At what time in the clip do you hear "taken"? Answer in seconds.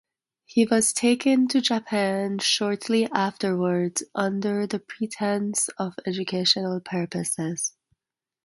0.93-1.47